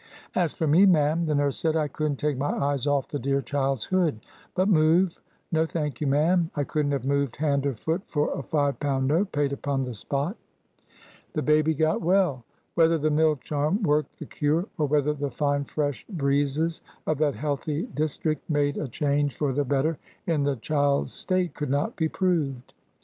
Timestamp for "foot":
7.75-8.01